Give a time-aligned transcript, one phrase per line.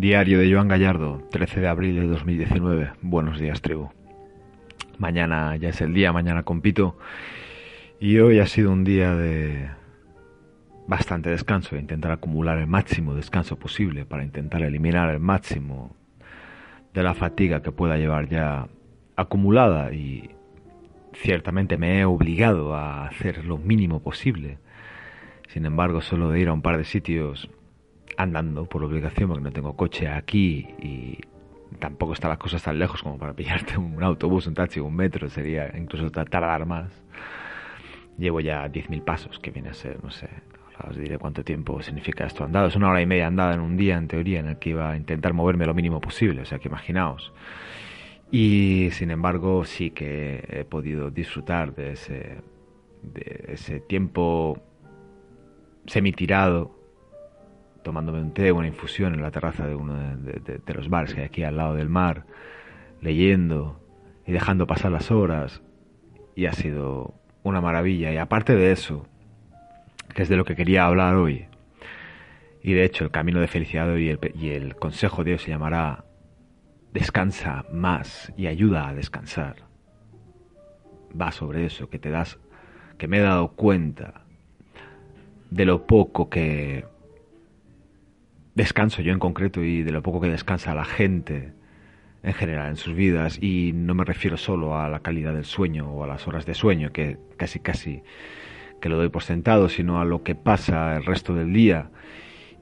[0.00, 2.92] Diario de Joan Gallardo, 13 de abril de 2019.
[3.02, 3.90] Buenos días, tribu.
[4.96, 6.96] Mañana ya es el día, mañana compito.
[8.00, 9.68] Y hoy ha sido un día de
[10.86, 15.94] bastante descanso, de intentar acumular el máximo descanso posible para intentar eliminar el máximo
[16.94, 18.68] de la fatiga que pueda llevar ya
[19.16, 20.30] acumulada y
[21.12, 24.56] ciertamente me he obligado a hacer lo mínimo posible.
[25.48, 27.50] Sin embargo, solo de ir a un par de sitios
[28.22, 31.18] andando por obligación porque no tengo coche aquí y
[31.78, 35.28] tampoco están las cosas tan lejos como para pillarte un autobús, un taxi, un metro,
[35.28, 36.90] sería incluso tardar más.
[38.18, 40.28] Llevo ya 10.000 pasos, que viene a ser, no sé,
[40.88, 42.68] os diré cuánto tiempo significa esto andado.
[42.68, 44.90] Es una hora y media andada en un día, en teoría, en el que iba
[44.90, 47.32] a intentar moverme lo mínimo posible, o sea que imaginaos.
[48.30, 52.36] Y sin embargo, sí que he podido disfrutar de ese,
[53.02, 54.60] de ese tiempo
[55.86, 56.79] semitirado
[57.82, 61.20] tomándome un té o una infusión en la terraza de uno de, los bares que
[61.20, 62.24] hay aquí al lado del mar,
[63.00, 63.80] leyendo
[64.26, 65.62] y dejando pasar las horas.
[66.34, 68.12] Y ha sido una maravilla.
[68.12, 69.06] Y aparte de eso,
[70.14, 71.46] que es de lo que quería hablar hoy,
[72.62, 75.50] y de hecho el camino de felicidad y el, y el consejo de Dios se
[75.50, 76.04] llamará
[76.92, 79.56] descansa más y ayuda a descansar.
[81.18, 82.38] Va sobre eso, que te das,
[82.98, 84.22] que me he dado cuenta
[85.50, 86.84] de lo poco que
[88.60, 91.54] descanso yo en concreto y de lo poco que descansa la gente
[92.22, 95.90] en general en sus vidas y no me refiero solo a la calidad del sueño
[95.90, 98.02] o a las horas de sueño que casi casi
[98.82, 101.90] que lo doy por sentado sino a lo que pasa el resto del día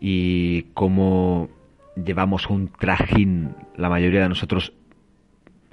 [0.00, 1.48] y cómo
[1.96, 4.74] llevamos un trajín la mayoría de nosotros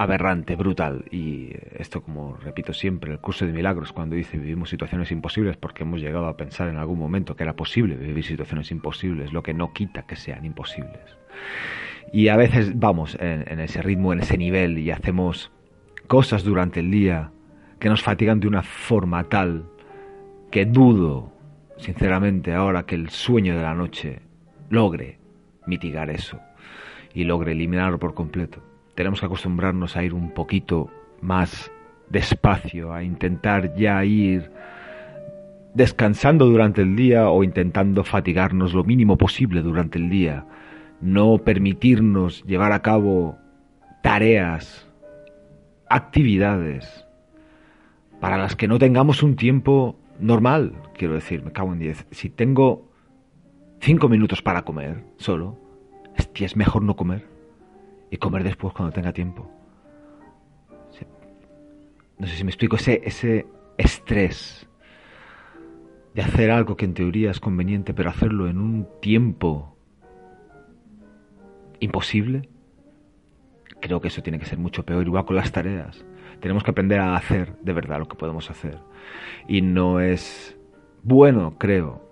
[0.00, 1.04] aberrante, brutal.
[1.10, 5.82] Y esto, como repito siempre, el curso de milagros, cuando dice vivimos situaciones imposibles, porque
[5.82, 9.52] hemos llegado a pensar en algún momento que era posible vivir situaciones imposibles, lo que
[9.52, 11.02] no quita que sean imposibles.
[12.14, 15.52] Y a veces vamos en, ese ritmo, en ese nivel, y hacemos
[16.06, 17.30] cosas durante el día
[17.78, 19.66] que nos fatigan de una forma tal
[20.50, 21.30] que dudo,
[21.76, 24.22] sinceramente, ahora que el sueño de la noche
[24.70, 25.18] logre
[25.66, 26.40] mitigar eso
[27.12, 28.62] y logre eliminarlo por completo
[29.00, 30.90] tenemos que acostumbrarnos a ir un poquito
[31.22, 31.72] más
[32.10, 34.50] despacio, a intentar ya ir
[35.72, 40.44] descansando durante el día o intentando fatigarnos lo mínimo posible durante el día,
[41.00, 43.38] no permitirnos llevar a cabo
[44.02, 44.86] tareas,
[45.88, 47.06] actividades
[48.20, 52.06] para las que no tengamos un tiempo normal, quiero decir, me cago en diez.
[52.10, 52.92] Si tengo
[53.80, 55.58] cinco minutos para comer solo,
[56.34, 57.29] es mejor no comer
[58.10, 59.50] y comer después cuando tenga tiempo.
[62.18, 63.46] No sé si me explico, ese, ese
[63.78, 64.68] estrés
[66.14, 69.74] de hacer algo que en teoría es conveniente, pero hacerlo en un tiempo
[71.78, 72.48] imposible,
[73.80, 76.04] creo que eso tiene que ser mucho peor, igual con las tareas.
[76.40, 78.78] Tenemos que aprender a hacer de verdad lo que podemos hacer.
[79.48, 80.58] Y no es
[81.02, 82.02] bueno, creo,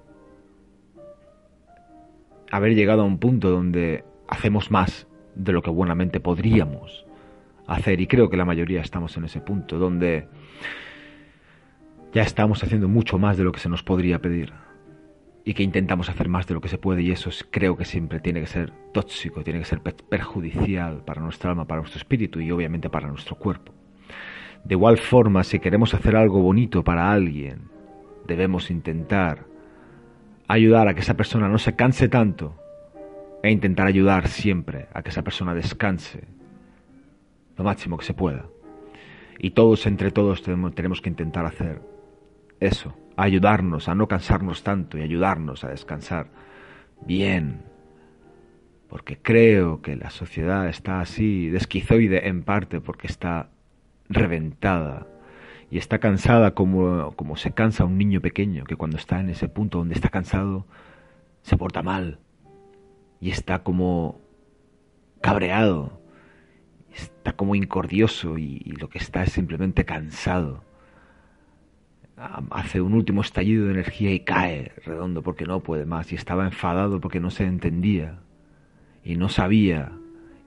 [2.51, 5.08] haber llegado a un punto donde hacemos más
[5.39, 7.07] de lo que buenamente podríamos
[7.67, 8.01] hacer.
[8.01, 10.29] Y creo que la mayoría estamos en ese punto, donde
[12.13, 14.53] ya estamos haciendo mucho más de lo que se nos podría pedir.
[15.45, 18.21] Y que intentamos hacer más de lo que se puede y eso creo que siempre
[18.21, 22.51] tiene que ser tóxico, tiene que ser perjudicial para nuestra alma, para nuestro espíritu y
[22.51, 23.73] obviamente para nuestro cuerpo.
[24.65, 27.71] De igual forma, si queremos hacer algo bonito para alguien,
[28.27, 29.47] debemos intentar
[30.49, 32.55] ayudar a que esa persona no se canse tanto
[33.43, 36.25] e intentar ayudar siempre a que esa persona descanse
[37.57, 38.47] lo máximo que se pueda.
[39.39, 41.81] Y todos, entre todos, tenemos, que intentar hacer
[42.61, 46.29] eso, ayudarnos a no cansarnos tanto y ayudarnos a descansar
[47.07, 47.63] bien.
[48.89, 53.51] Porque creo que la sociedad está así, desquizoide en parte, porque está
[54.09, 55.07] reventada
[55.71, 59.49] y está cansada como, como se cansa un niño pequeño, que cuando está en ese
[59.49, 60.67] punto donde está cansado,
[61.43, 62.19] se porta mal,
[63.21, 64.21] y está como
[65.21, 66.01] cabreado,
[66.95, 70.65] está como incordioso y, lo que está es simplemente cansado.
[72.51, 76.47] Hace un último estallido de energía y cae redondo porque no puede más y estaba
[76.47, 78.19] enfadado porque no se entendía
[79.05, 79.93] y no sabía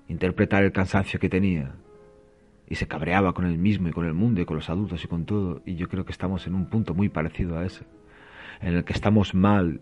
[0.10, 1.76] interpretar el cansancio que tenía.
[2.68, 5.08] Y se cabreaba con él mismo y con el mundo y con los adultos y
[5.08, 5.62] con todo.
[5.66, 7.86] Y yo creo que estamos en un punto muy parecido a ese
[8.62, 9.82] en el que estamos mal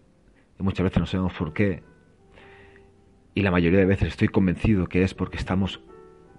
[0.59, 1.83] y muchas veces no sabemos por qué
[3.33, 5.81] y la mayoría de veces estoy convencido que es porque estamos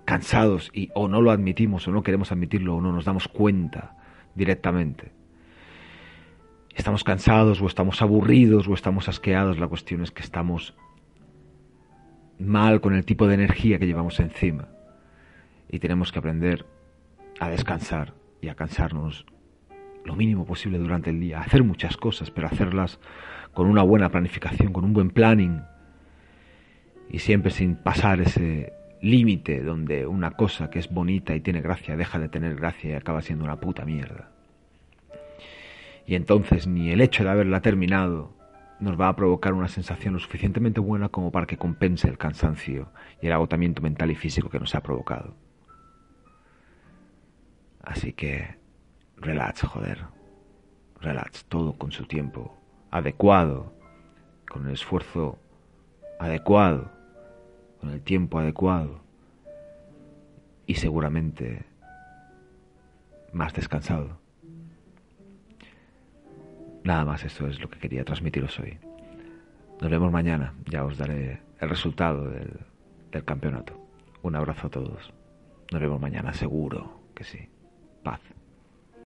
[0.05, 3.97] cansados y o no lo admitimos o no queremos admitirlo o no nos damos cuenta
[4.35, 5.13] directamente.
[6.75, 9.59] Estamos cansados o estamos aburridos o estamos asqueados.
[9.59, 10.75] La cuestión es que estamos
[12.39, 14.69] mal con el tipo de energía que llevamos encima.
[15.69, 16.67] Y tenemos que aprender
[17.39, 19.27] a descansar y a cansarnos
[20.05, 22.99] lo mínimo posible durante el día, hacer muchas cosas, pero hacerlas
[23.53, 25.61] con una buena planificación, con un buen planning
[27.11, 28.73] y siempre sin pasar ese
[29.03, 32.95] límite donde una cosa que es bonita y tiene gracia deja de tener gracia y
[32.95, 34.31] acaba siendo una puta mierda.
[36.07, 38.35] Y entonces ni el hecho de haberla terminado
[38.79, 42.91] nos va a provocar una sensación lo suficientemente buena como para que compense el cansancio
[43.21, 45.35] y el agotamiento mental y físico que nos ha provocado.
[47.83, 48.57] Así que
[49.17, 50.05] relax, joder.
[51.01, 52.57] Relax, todo con su tiempo
[52.91, 53.73] adecuado,
[54.49, 55.39] con el esfuerzo
[56.19, 56.91] adecuado,
[57.81, 59.00] con el tiempo adecuado
[60.67, 61.65] y seguramente
[63.32, 64.19] más descansado.
[66.85, 68.79] Nada más, eso es lo que quería transmitiros hoy.
[69.81, 72.61] Nos vemos mañana, ya os daré el resultado del,
[73.11, 73.79] del campeonato.
[74.23, 75.12] Un abrazo a todos.
[75.73, 77.49] Nos vemos mañana, seguro que sí.
[78.03, 78.21] Paz.